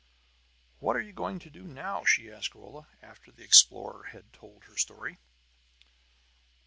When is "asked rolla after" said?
2.31-3.31